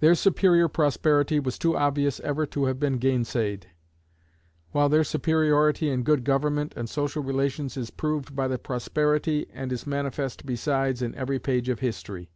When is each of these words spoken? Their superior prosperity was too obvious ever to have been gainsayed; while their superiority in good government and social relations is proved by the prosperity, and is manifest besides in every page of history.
Their 0.00 0.14
superior 0.14 0.68
prosperity 0.68 1.40
was 1.40 1.58
too 1.58 1.78
obvious 1.78 2.20
ever 2.20 2.44
to 2.44 2.66
have 2.66 2.78
been 2.78 2.98
gainsayed; 2.98 3.64
while 4.72 4.90
their 4.90 5.02
superiority 5.02 5.88
in 5.88 6.02
good 6.02 6.24
government 6.24 6.74
and 6.76 6.90
social 6.90 7.22
relations 7.22 7.74
is 7.74 7.88
proved 7.90 8.36
by 8.36 8.48
the 8.48 8.58
prosperity, 8.58 9.46
and 9.54 9.72
is 9.72 9.86
manifest 9.86 10.44
besides 10.44 11.00
in 11.00 11.14
every 11.14 11.38
page 11.38 11.70
of 11.70 11.80
history. 11.80 12.28